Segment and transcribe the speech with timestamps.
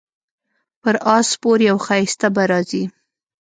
[0.81, 2.83] پر اس سپور یو ښایسته به راځي